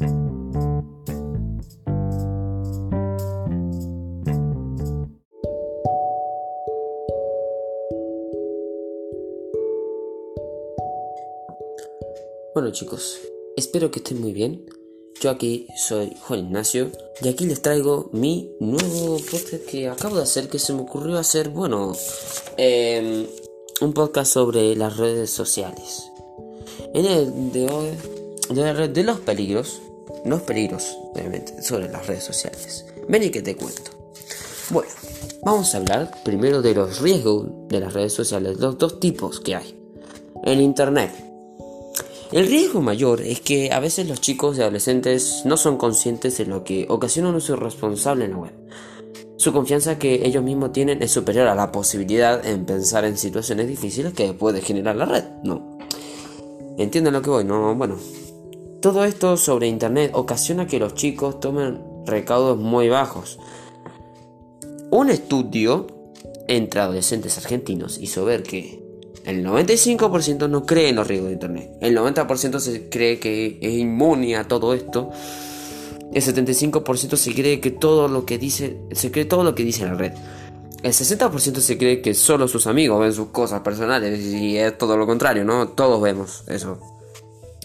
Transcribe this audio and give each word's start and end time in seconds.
Bueno 0.00 0.12
chicos, 12.72 13.20
espero 13.56 13.90
que 13.90 13.98
estén 13.98 14.22
muy 14.22 14.32
bien. 14.32 14.64
Yo 15.20 15.28
aquí 15.28 15.66
soy 15.76 16.16
Juan 16.22 16.40
Ignacio 16.40 16.90
y 17.20 17.28
aquí 17.28 17.44
les 17.44 17.60
traigo 17.60 18.08
mi 18.14 18.56
nuevo 18.58 19.18
podcast 19.18 19.66
que 19.66 19.88
acabo 19.90 20.16
de 20.16 20.22
hacer 20.22 20.48
que 20.48 20.58
se 20.58 20.72
me 20.72 20.80
ocurrió 20.80 21.18
hacer, 21.18 21.50
bueno, 21.50 21.92
em, 22.56 23.26
un 23.82 23.92
podcast 23.92 24.32
sobre 24.32 24.74
las 24.76 24.96
redes 24.96 25.28
sociales. 25.28 26.10
En 26.94 27.04
el 27.04 27.52
de 27.52 27.68
hoy, 27.70 27.90
de, 28.48 28.88
de 28.88 29.04
los 29.04 29.20
peligros, 29.20 29.82
los 30.24 30.42
peligros, 30.42 30.96
obviamente, 31.14 31.62
sobre 31.62 31.90
las 31.90 32.06
redes 32.06 32.24
sociales. 32.24 32.84
Ven 33.08 33.22
y 33.22 33.30
que 33.30 33.42
te 33.42 33.56
cuento. 33.56 33.90
Bueno, 34.70 34.90
vamos 35.42 35.74
a 35.74 35.78
hablar 35.78 36.10
primero 36.24 36.62
de 36.62 36.74
los 36.74 37.00
riesgos 37.00 37.48
de 37.68 37.80
las 37.80 37.92
redes 37.92 38.12
sociales, 38.12 38.58
los 38.58 38.78
dos 38.78 39.00
tipos 39.00 39.40
que 39.40 39.56
hay. 39.56 39.76
En 40.44 40.60
Internet 40.60 41.30
el 42.32 42.46
riesgo 42.46 42.80
mayor 42.80 43.22
es 43.22 43.40
que 43.40 43.72
a 43.72 43.80
veces 43.80 44.08
los 44.08 44.20
chicos 44.20 44.56
y 44.56 44.60
adolescentes 44.60 45.42
no 45.44 45.56
son 45.56 45.76
conscientes 45.76 46.38
de 46.38 46.46
lo 46.46 46.62
que 46.62 46.86
ocasiona 46.88 47.28
un 47.28 47.34
uso 47.34 47.54
irresponsable 47.54 48.26
en 48.26 48.30
la 48.30 48.36
web. 48.36 48.52
Su 49.36 49.52
confianza 49.52 49.98
que 49.98 50.24
ellos 50.24 50.44
mismos 50.44 50.70
tienen 50.70 51.02
es 51.02 51.10
superior 51.10 51.48
a 51.48 51.56
la 51.56 51.72
posibilidad 51.72 52.46
en 52.46 52.66
pensar 52.66 53.04
en 53.04 53.18
situaciones 53.18 53.66
difíciles 53.66 54.12
que 54.12 54.32
puede 54.32 54.62
generar 54.62 54.94
la 54.94 55.06
red. 55.06 55.24
No. 55.42 55.76
¿Entienden 56.78 57.14
lo 57.14 57.20
que 57.20 57.30
voy? 57.30 57.42
No, 57.42 57.74
bueno. 57.74 57.96
Todo 58.80 59.04
esto 59.04 59.36
sobre 59.36 59.66
internet 59.66 60.12
ocasiona 60.14 60.66
que 60.66 60.78
los 60.78 60.94
chicos 60.94 61.38
tomen 61.38 61.80
recaudos 62.06 62.58
muy 62.58 62.88
bajos. 62.88 63.38
Un 64.90 65.10
estudio 65.10 65.86
entre 66.48 66.80
adolescentes 66.80 67.36
argentinos 67.36 67.98
hizo 67.98 68.24
ver 68.24 68.42
que 68.42 68.82
el 69.26 69.44
95% 69.44 70.48
no 70.48 70.64
cree 70.64 70.88
en 70.88 70.96
los 70.96 71.06
riesgos 71.06 71.28
de 71.28 71.34
Internet. 71.34 71.70
El 71.82 71.96
90% 71.96 72.58
se 72.58 72.88
cree 72.88 73.20
que 73.20 73.58
es 73.60 73.72
inmune 73.74 74.36
a 74.36 74.48
todo 74.48 74.72
esto. 74.72 75.10
El 76.14 76.22
75% 76.22 77.16
se 77.16 77.34
cree 77.34 77.60
que 77.60 77.70
todo 77.70 78.08
lo 78.08 78.24
que 78.24 78.38
dice, 78.38 78.80
se 78.92 79.12
cree 79.12 79.26
todo 79.26 79.44
lo 79.44 79.54
que 79.54 79.62
dice 79.62 79.84
la 79.84 79.94
red. 79.94 80.12
El 80.82 80.92
60% 80.92 81.56
se 81.56 81.76
cree 81.76 82.00
que 82.00 82.14
solo 82.14 82.48
sus 82.48 82.66
amigos 82.66 82.98
ven 82.98 83.12
sus 83.12 83.28
cosas 83.28 83.60
personales 83.60 84.24
y 84.24 84.56
es 84.56 84.78
todo 84.78 84.96
lo 84.96 85.06
contrario, 85.06 85.44
¿no? 85.44 85.68
Todos 85.68 86.00
vemos 86.00 86.44
eso. 86.48 86.99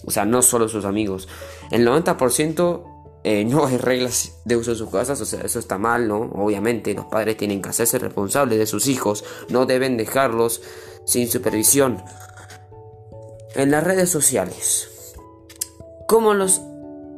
O 0.05 0.11
sea, 0.11 0.25
no 0.25 0.41
solo 0.41 0.67
sus 0.67 0.85
amigos. 0.85 1.27
El 1.71 1.87
90% 1.87 2.83
eh, 3.23 3.43
no 3.43 3.65
hay 3.65 3.77
reglas 3.77 4.33
de 4.45 4.55
uso 4.55 4.71
de 4.71 4.77
sus 4.77 4.91
casas, 4.91 5.19
o 5.19 5.25
sea, 5.25 5.41
eso 5.41 5.57
está 5.57 5.79
mal, 5.79 6.07
¿no? 6.07 6.31
Obviamente 6.35 6.93
los 6.93 7.05
padres 7.05 7.37
tienen 7.37 7.59
que 7.59 7.69
hacerse 7.69 7.97
responsables 7.97 8.59
de 8.59 8.67
sus 8.67 8.87
hijos, 8.87 9.23
no 9.49 9.65
deben 9.65 9.97
dejarlos 9.97 10.61
sin 11.05 11.27
supervisión. 11.27 12.03
En 13.55 13.71
las 13.71 13.83
redes 13.83 14.11
sociales. 14.11 14.91
Como, 16.07 16.35
los, 16.35 16.61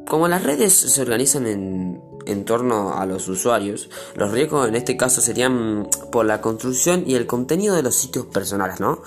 como 0.08 0.28
las 0.28 0.44
redes 0.44 0.72
se 0.72 1.02
organizan 1.02 1.46
en, 1.46 2.00
en 2.28 2.44
torno 2.44 2.94
a 2.94 3.06
los 3.06 3.28
usuarios, 3.28 3.90
los 4.14 4.30
riesgos 4.30 4.68
en 4.68 4.76
este 4.76 4.96
caso 4.96 5.20
serían 5.20 5.88
por 6.12 6.26
la 6.26 6.40
construcción 6.40 7.04
y 7.06 7.14
el 7.14 7.26
contenido 7.26 7.74
de 7.74 7.82
los 7.82 7.94
sitios 7.94 8.26
personales, 8.26 8.80
¿no? 8.80 9.02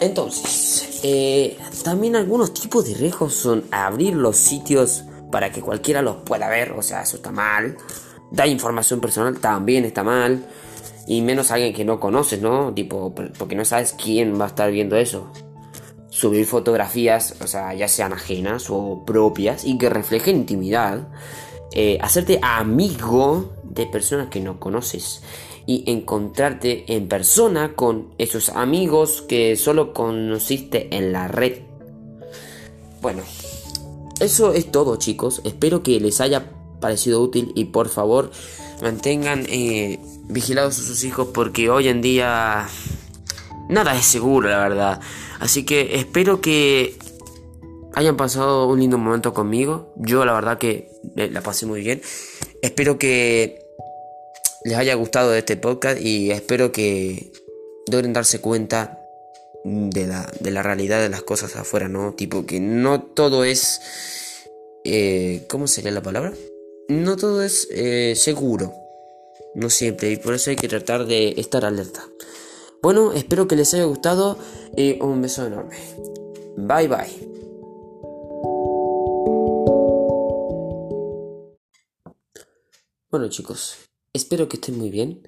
Entonces, 0.00 1.00
eh, 1.02 1.58
también 1.84 2.16
algunos 2.16 2.54
tipos 2.54 2.86
de 2.86 2.94
riesgos 2.94 3.34
son 3.34 3.64
abrir 3.70 4.14
los 4.14 4.36
sitios 4.36 5.04
para 5.30 5.52
que 5.52 5.60
cualquiera 5.60 6.02
los 6.02 6.16
pueda 6.16 6.48
ver, 6.48 6.72
o 6.72 6.82
sea, 6.82 7.02
eso 7.02 7.16
está 7.16 7.30
mal. 7.30 7.76
Dar 8.30 8.48
información 8.48 9.00
personal 9.00 9.38
también 9.38 9.84
está 9.84 10.02
mal. 10.02 10.46
Y 11.06 11.22
menos 11.22 11.50
alguien 11.50 11.74
que 11.74 11.84
no 11.84 11.98
conoces, 11.98 12.40
¿no? 12.40 12.72
Tipo, 12.72 13.14
porque 13.14 13.56
no 13.56 13.64
sabes 13.64 13.94
quién 14.00 14.38
va 14.40 14.44
a 14.44 14.48
estar 14.48 14.70
viendo 14.70 14.96
eso. 14.96 15.30
Subir 16.08 16.46
fotografías, 16.46 17.36
o 17.42 17.46
sea, 17.46 17.74
ya 17.74 17.88
sean 17.88 18.12
ajenas 18.12 18.66
o 18.70 19.04
propias 19.04 19.64
y 19.64 19.78
que 19.78 19.88
reflejen 19.88 20.36
intimidad. 20.36 21.08
Eh, 21.72 21.98
hacerte 22.00 22.40
amigo 22.42 23.52
de 23.62 23.86
personas 23.86 24.28
que 24.28 24.40
no 24.40 24.58
conoces. 24.58 25.22
Y 25.66 25.84
encontrarte 25.90 26.84
en 26.94 27.06
persona 27.06 27.74
con 27.74 28.08
esos 28.18 28.48
amigos 28.48 29.22
que 29.22 29.56
solo 29.56 29.92
conociste 29.92 30.96
en 30.96 31.12
la 31.12 31.28
red. 31.28 31.60
Bueno, 33.00 33.22
eso 34.20 34.52
es 34.52 34.70
todo 34.70 34.96
chicos. 34.96 35.40
Espero 35.44 35.82
que 35.82 36.00
les 36.00 36.20
haya 36.20 36.50
parecido 36.80 37.20
útil 37.20 37.52
y 37.54 37.66
por 37.66 37.88
favor 37.88 38.32
mantengan 38.82 39.46
eh, 39.48 40.00
vigilados 40.28 40.78
a 40.78 40.82
sus 40.82 41.04
hijos 41.04 41.28
porque 41.32 41.70
hoy 41.70 41.88
en 41.88 42.00
día 42.00 42.66
nada 43.68 43.94
es 43.94 44.06
seguro, 44.06 44.48
la 44.48 44.58
verdad. 44.58 45.00
Así 45.38 45.64
que 45.64 45.96
espero 45.96 46.40
que 46.40 46.98
hayan 47.94 48.16
pasado 48.16 48.68
un 48.68 48.80
lindo 48.80 48.98
momento 48.98 49.34
conmigo. 49.34 49.92
Yo 49.96 50.24
la 50.24 50.32
verdad 50.32 50.58
que 50.58 50.90
la 51.14 51.40
pasé 51.40 51.66
muy 51.66 51.80
bien. 51.80 52.02
Espero 52.62 52.98
que 52.98 53.66
les 54.64 54.76
haya 54.76 54.94
gustado 54.94 55.34
este 55.34 55.56
podcast 55.56 56.00
y 56.00 56.30
espero 56.30 56.72
que 56.72 57.32
logren 57.90 58.12
darse 58.12 58.40
cuenta 58.40 58.98
de 59.64 60.06
la, 60.06 60.62
realidad 60.62 61.00
de 61.00 61.08
las 61.08 61.22
cosas 61.22 61.56
afuera, 61.56 61.88
¿no? 61.88 62.14
Tipo 62.14 62.46
que 62.46 62.60
no 62.60 63.02
todo 63.02 63.44
es... 63.44 63.80
Eh, 64.84 65.44
¿Cómo 65.48 65.66
sería 65.66 65.90
la 65.90 66.02
palabra? 66.02 66.32
No 66.88 67.16
todo 67.16 67.42
es 67.42 67.68
eh, 67.70 68.14
seguro. 68.16 68.72
No 69.54 69.68
siempre, 69.68 70.10
y 70.10 70.16
por 70.16 70.34
eso 70.34 70.50
hay 70.50 70.56
que 70.56 70.68
tratar 70.68 71.06
de 71.06 71.34
estar 71.36 71.64
alerta. 71.64 72.06
Bueno, 72.82 73.12
espero 73.12 73.46
que 73.46 73.56
les 73.56 73.74
haya 73.74 73.84
gustado 73.84 74.38
y 74.76 75.00
un 75.02 75.20
beso 75.20 75.46
enorme. 75.46 75.76
Bye 76.56 76.88
bye. 76.88 77.29
Bueno 83.10 83.28
chicos, 83.28 83.74
espero 84.12 84.48
que 84.48 84.54
estén 84.54 84.78
muy 84.78 84.88
bien. 84.88 85.26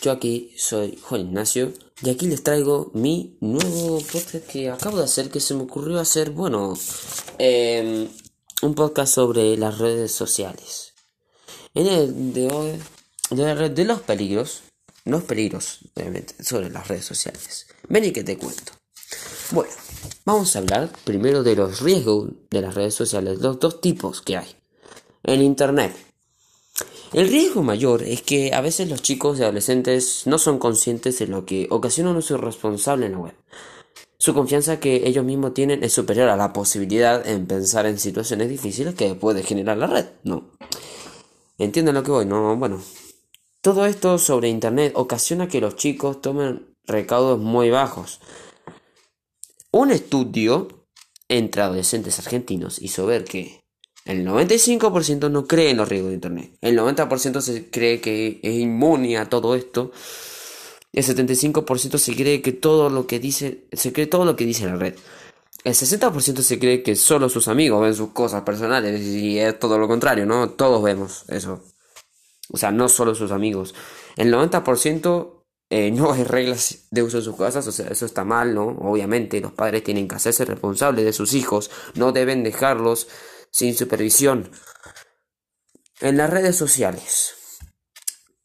Yo 0.00 0.12
aquí 0.12 0.54
soy 0.56 0.96
Juan 1.02 1.22
Ignacio 1.22 1.72
y 2.00 2.10
aquí 2.10 2.28
les 2.28 2.44
traigo 2.44 2.92
mi 2.94 3.36
nuevo 3.40 3.98
podcast 3.98 4.46
que 4.46 4.70
acabo 4.70 4.98
de 4.98 5.04
hacer 5.04 5.30
que 5.30 5.40
se 5.40 5.52
me 5.54 5.64
ocurrió 5.64 5.98
hacer, 5.98 6.30
bueno, 6.30 6.78
em, 7.38 8.06
un 8.62 8.74
podcast 8.76 9.16
sobre 9.16 9.56
las 9.56 9.78
redes 9.78 10.12
sociales. 10.12 10.94
En 11.74 11.88
el 11.88 12.32
de 12.32 12.52
hoy 12.52 12.80
de, 13.30 13.84
los 13.84 14.00
peligros, 14.02 14.62
los 15.04 15.24
peligros, 15.24 15.80
obviamente, 15.96 16.40
sobre 16.40 16.70
las 16.70 16.86
redes 16.86 17.04
sociales. 17.04 17.66
Ven 17.88 18.04
y 18.04 18.12
que 18.12 18.22
te 18.22 18.38
cuento. 18.38 18.74
Bueno, 19.50 19.72
vamos 20.24 20.54
a 20.54 20.60
hablar 20.60 20.88
primero 21.02 21.42
de 21.42 21.56
los 21.56 21.80
riesgos 21.80 22.30
de 22.48 22.60
las 22.60 22.76
redes 22.76 22.94
sociales, 22.94 23.40
los 23.40 23.58
dos 23.58 23.80
tipos 23.80 24.22
que 24.22 24.36
hay. 24.36 24.54
En 25.24 25.42
Internet. 25.42 26.03
El 27.14 27.28
riesgo 27.28 27.62
mayor 27.62 28.02
es 28.02 28.22
que 28.22 28.52
a 28.52 28.60
veces 28.60 28.90
los 28.90 29.00
chicos 29.00 29.38
y 29.38 29.44
adolescentes 29.44 30.22
no 30.26 30.36
son 30.36 30.58
conscientes 30.58 31.16
de 31.20 31.28
lo 31.28 31.46
que 31.46 31.68
ocasiona 31.70 32.10
un 32.10 32.16
uso 32.16 32.34
irresponsable 32.34 33.06
en 33.06 33.12
la 33.12 33.18
web. 33.18 33.34
Su 34.18 34.34
confianza 34.34 34.80
que 34.80 35.06
ellos 35.06 35.24
mismos 35.24 35.54
tienen 35.54 35.84
es 35.84 35.92
superior 35.92 36.28
a 36.28 36.36
la 36.36 36.52
posibilidad 36.52 37.24
en 37.24 37.46
pensar 37.46 37.86
en 37.86 38.00
situaciones 38.00 38.48
difíciles 38.48 38.96
que 38.96 39.14
puede 39.14 39.44
generar 39.44 39.76
la 39.76 39.86
red. 39.86 40.06
No. 40.24 40.50
¿Entienden 41.56 41.94
lo 41.94 42.02
que 42.02 42.10
voy? 42.10 42.26
No, 42.26 42.56
bueno, 42.56 42.82
todo 43.60 43.86
esto 43.86 44.18
sobre 44.18 44.48
Internet 44.48 44.94
ocasiona 44.96 45.46
que 45.46 45.60
los 45.60 45.76
chicos 45.76 46.20
tomen 46.20 46.74
recaudos 46.84 47.38
muy 47.38 47.70
bajos. 47.70 48.18
Un 49.70 49.92
estudio 49.92 50.66
entre 51.28 51.62
adolescentes 51.62 52.18
argentinos 52.18 52.82
hizo 52.82 53.06
ver 53.06 53.22
que 53.22 53.63
el 54.04 54.26
95% 54.26 55.30
no 55.30 55.46
cree 55.46 55.70
en 55.70 55.78
los 55.78 55.88
riesgos 55.88 56.10
de 56.10 56.14
Internet. 56.14 56.56
El 56.60 56.78
90% 56.78 57.40
se 57.40 57.70
cree 57.70 58.00
que 58.00 58.40
es 58.42 58.54
inmune 58.54 59.16
a 59.16 59.28
todo 59.28 59.54
esto. 59.54 59.92
El 60.92 61.04
75% 61.04 61.98
se 61.98 62.14
cree 62.14 62.42
que 62.42 62.52
todo 62.52 62.90
lo 62.90 63.06
que 63.06 63.18
dice, 63.18 63.66
se 63.72 63.92
cree 63.92 64.06
todo 64.06 64.24
lo 64.24 64.36
que 64.36 64.44
dice 64.44 64.66
la 64.66 64.76
red. 64.76 64.94
El 65.64 65.72
60% 65.72 66.42
se 66.42 66.58
cree 66.58 66.82
que 66.82 66.94
solo 66.94 67.30
sus 67.30 67.48
amigos 67.48 67.80
ven 67.80 67.94
sus 67.94 68.10
cosas 68.10 68.42
personales 68.42 69.00
y 69.00 69.38
es 69.38 69.58
todo 69.58 69.78
lo 69.78 69.88
contrario, 69.88 70.26
¿no? 70.26 70.50
Todos 70.50 70.82
vemos 70.82 71.24
eso. 71.28 71.62
O 72.50 72.58
sea, 72.58 72.70
no 72.70 72.90
solo 72.90 73.14
sus 73.14 73.30
amigos. 73.30 73.74
El 74.16 74.32
90% 74.32 75.44
eh, 75.70 75.90
no 75.90 76.12
hay 76.12 76.24
reglas 76.24 76.86
de 76.90 77.02
uso 77.02 77.16
de 77.16 77.22
sus 77.22 77.36
casas, 77.36 77.66
o 77.66 77.72
sea, 77.72 77.88
eso 77.88 78.04
está 78.04 78.24
mal, 78.24 78.54
¿no? 78.54 78.66
Obviamente 78.66 79.40
los 79.40 79.52
padres 79.52 79.82
tienen 79.82 80.06
que 80.06 80.16
hacerse 80.16 80.44
responsables 80.44 81.06
de 81.06 81.14
sus 81.14 81.32
hijos, 81.32 81.70
no 81.94 82.12
deben 82.12 82.42
dejarlos 82.44 83.08
sin 83.54 83.76
supervisión. 83.76 84.50
En 86.00 86.16
las 86.16 86.28
redes 86.28 86.56
sociales. 86.56 87.34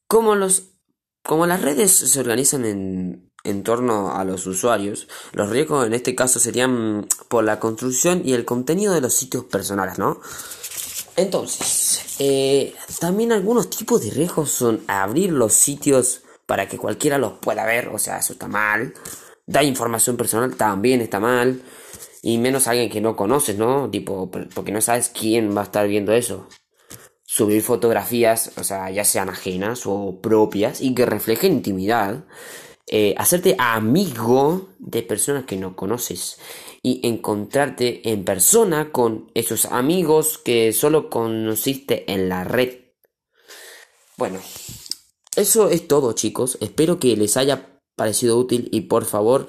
Como, 0.08 0.36
los, 0.36 0.74
como 1.24 1.48
las 1.48 1.64
redes 1.64 1.92
se 1.92 2.20
organizan 2.20 2.64
en, 2.64 3.32
en 3.44 3.64
torno 3.64 4.16
a 4.16 4.24
los 4.24 4.46
usuarios, 4.46 5.08
los 5.32 5.50
riesgos 5.50 5.88
en 5.88 5.94
este 5.94 6.14
caso 6.14 6.40
serían 6.40 7.08
por 7.28 7.44
la 7.44 7.60
construcción 7.60 8.22
y 8.24 8.34
el 8.34 8.46
contenido 8.46 8.94
de 8.94 9.02
los 9.02 9.16
sitios 9.16 9.46
personales, 9.46 9.98
¿no? 9.98 10.22
Entonces, 11.16 12.16
eh, 12.20 12.76
también 13.00 13.32
algunos 13.32 13.72
tipos 13.72 14.02
de 14.02 14.12
riesgos 14.12 14.52
son 14.52 14.84
abrir 14.88 15.32
los 15.32 15.54
sitios 15.54 16.22
para 16.46 16.68
que 16.68 16.78
cualquiera 16.78 17.18
los 17.18 17.34
pueda 17.40 17.66
ver, 17.66 17.88
o 17.88 17.98
sea, 17.98 18.20
eso 18.20 18.34
está 18.34 18.48
mal. 18.48 18.94
Dar 19.48 19.64
información 19.64 20.18
personal 20.18 20.56
también 20.56 21.02
está 21.02 21.20
mal. 21.20 21.64
Y 22.22 22.38
menos 22.38 22.68
alguien 22.68 22.90
que 22.90 23.02
no 23.02 23.16
conoces, 23.16 23.58
¿no? 23.58 23.90
Tipo, 23.90 24.30
porque 24.30 24.72
no 24.72 24.82
sabes 24.82 25.10
quién 25.10 25.56
va 25.56 25.62
a 25.62 25.66
estar 25.66 25.88
viendo 25.88 26.14
eso. 26.14 26.48
Subir 27.26 27.62
fotografías, 27.62 28.52
o 28.58 28.64
sea, 28.64 28.90
ya 28.90 29.06
sean 29.06 29.30
ajenas 29.30 29.84
o 29.86 30.20
propias 30.22 30.82
y 30.82 30.94
que 30.94 31.06
reflejen 31.06 31.54
intimidad. 31.54 32.26
Eh, 32.88 33.14
hacerte 33.18 33.56
amigo 33.60 34.70
de 34.80 35.04
personas 35.04 35.46
que 35.46 35.56
no 35.56 35.76
conoces 35.76 36.40
y 36.82 37.08
encontrarte 37.08 38.10
en 38.10 38.26
persona 38.26 38.92
con 38.92 39.30
esos 39.36 39.66
amigos 39.66 40.40
que 40.40 40.74
solo 40.74 41.10
conociste 41.10 42.12
en 42.12 42.30
la 42.30 42.44
red. 42.44 42.80
Bueno, 44.18 44.40
eso 45.36 45.70
es 45.70 45.88
todo 45.88 46.14
chicos, 46.14 46.58
espero 46.62 47.00
que 47.00 47.16
les 47.16 47.38
haya 47.38 47.80
parecido 47.96 48.38
útil 48.38 48.70
y 48.72 48.82
por 48.82 49.06
favor 49.06 49.48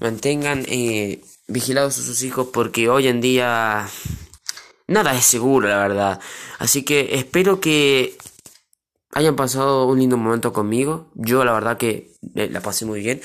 mantengan 0.00 0.64
eh, 0.68 1.22
vigilados 1.48 1.98
a 1.98 2.02
sus 2.02 2.22
hijos 2.22 2.48
porque 2.52 2.88
hoy 2.88 3.08
en 3.08 3.20
día 3.20 3.88
nada 4.86 5.16
es 5.16 5.24
seguro 5.24 5.68
la 5.68 5.78
verdad. 5.78 6.20
Así 6.58 6.84
que 6.84 7.16
espero 7.16 7.60
que 7.60 8.16
hayan 9.12 9.36
pasado 9.36 9.86
un 9.86 9.98
lindo 9.98 10.16
momento 10.16 10.52
conmigo. 10.52 11.10
Yo 11.14 11.44
la 11.44 11.52
verdad 11.52 11.78
que 11.78 12.12
eh, 12.34 12.48
la 12.50 12.60
pasé 12.60 12.84
muy 12.84 13.00
bien. 13.00 13.20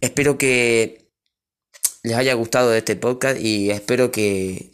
Espero 0.00 0.38
que 0.38 1.10
les 2.02 2.16
haya 2.16 2.34
gustado 2.34 2.74
este 2.74 2.96
podcast 2.96 3.40
y 3.40 3.70
espero 3.70 4.10
que 4.10 4.70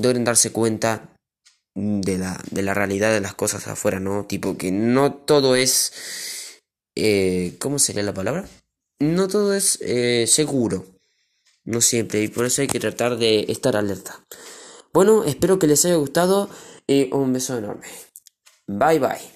logren 0.00 0.24
darse 0.24 0.52
cuenta 0.52 1.14
de 1.74 2.18
la, 2.18 2.40
de 2.50 2.62
la 2.62 2.74
realidad 2.74 3.12
de 3.12 3.20
las 3.20 3.34
cosas 3.34 3.66
afuera, 3.68 4.00
¿no? 4.00 4.24
Tipo 4.26 4.56
que 4.56 4.70
no 4.70 5.12
todo 5.12 5.56
es... 5.56 5.92
Eh, 6.96 7.56
¿Cómo 7.58 7.80
sería 7.80 8.04
la 8.04 8.14
palabra? 8.14 8.48
No 9.00 9.26
todo 9.26 9.54
es 9.54 9.78
eh, 9.82 10.26
seguro. 10.28 10.93
No 11.64 11.80
siempre. 11.80 12.22
Y 12.22 12.28
por 12.28 12.44
eso 12.44 12.62
hay 12.62 12.68
que 12.68 12.80
tratar 12.80 13.16
de 13.16 13.46
estar 13.48 13.76
alerta. 13.76 14.24
Bueno, 14.92 15.24
espero 15.24 15.58
que 15.58 15.66
les 15.66 15.84
haya 15.84 15.96
gustado 15.96 16.48
y 16.86 17.12
un 17.12 17.32
beso 17.32 17.56
enorme. 17.58 17.86
Bye 18.66 18.98
bye. 18.98 19.33